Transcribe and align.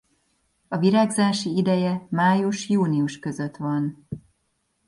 A 0.67 0.77
virágzási 0.77 1.55
ideje 1.57 2.07
május-június 2.09 3.19
között 3.19 3.57
van. 3.57 4.07